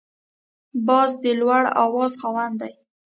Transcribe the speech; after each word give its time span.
باز 0.87 1.11
د 1.23 1.25
لوړ 1.39 1.63
اواز 1.83 2.11
خاوند 2.21 2.55
دی 2.61 2.73